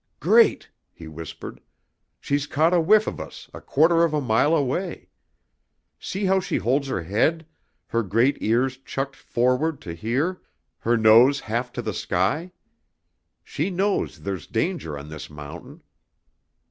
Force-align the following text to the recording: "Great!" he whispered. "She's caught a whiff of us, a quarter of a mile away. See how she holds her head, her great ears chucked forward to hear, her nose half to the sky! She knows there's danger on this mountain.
"Great!" 0.19 0.67
he 0.91 1.07
whispered. 1.07 1.61
"She's 2.19 2.47
caught 2.47 2.73
a 2.73 2.81
whiff 2.81 3.05
of 3.05 3.19
us, 3.19 3.51
a 3.53 3.61
quarter 3.61 4.03
of 4.03 4.15
a 4.15 4.19
mile 4.19 4.55
away. 4.55 5.09
See 5.99 6.25
how 6.25 6.39
she 6.39 6.57
holds 6.57 6.87
her 6.87 7.03
head, 7.03 7.45
her 7.85 8.01
great 8.01 8.35
ears 8.41 8.77
chucked 8.77 9.15
forward 9.15 9.79
to 9.81 9.93
hear, 9.93 10.41
her 10.79 10.97
nose 10.97 11.41
half 11.41 11.71
to 11.73 11.83
the 11.83 11.93
sky! 11.93 12.51
She 13.43 13.69
knows 13.69 14.21
there's 14.21 14.47
danger 14.47 14.97
on 14.97 15.07
this 15.09 15.29
mountain. 15.29 15.83